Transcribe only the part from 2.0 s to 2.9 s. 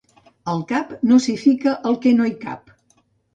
que no hi cap.